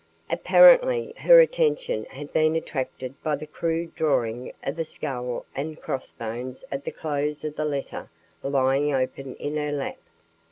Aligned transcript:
Apparently 0.31 1.13
her 1.17 1.39
attention 1.41 2.05
had 2.05 2.33
been 2.33 2.55
attracted 2.55 3.21
by 3.21 3.35
the 3.35 3.45
crude 3.45 3.93
drawing 3.93 4.51
of 4.63 4.79
a 4.79 4.83
skull 4.83 5.45
and 5.55 5.79
cross 5.79 6.11
bones 6.11 6.65
at 6.71 6.85
the 6.85 6.91
close 6.91 7.43
of 7.45 7.55
the 7.55 7.65
letter 7.65 8.09
lying 8.41 8.91
open 8.91 9.35
in 9.35 9.57
her 9.57 9.71
lap. 9.71 9.97